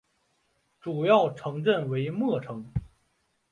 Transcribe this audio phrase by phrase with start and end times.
[0.79, 2.65] 主要城镇为莫城。